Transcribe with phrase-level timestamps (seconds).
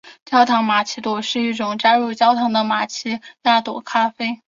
[0.25, 4.39] 焦糖玛琪雅朵是一种加入焦糖的玛琪雅朵咖啡。